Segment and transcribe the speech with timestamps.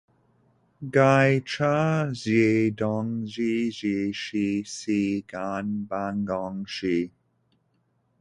[0.91, 4.91] 改差浙东制置使司
[5.27, 7.11] 干办公事。